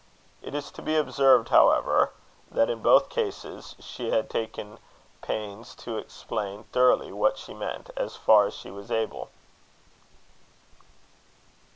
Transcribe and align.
It 0.41 0.55
is 0.55 0.71
to 0.71 0.81
be 0.81 0.95
observed, 0.95 1.49
however, 1.49 2.09
that 2.49 2.71
in 2.71 2.81
both 2.81 3.09
cases 3.11 3.75
she 3.79 4.09
had 4.09 4.31
taken 4.31 4.79
pains 5.21 5.75
to 5.75 5.99
explain 5.99 6.63
thoroughly 6.63 7.11
what 7.11 7.37
she 7.37 7.53
meant, 7.53 7.91
as 7.95 8.15
far 8.15 8.47
as 8.47 8.55
she 8.55 8.71
was 8.71 8.89
able. 8.89 9.29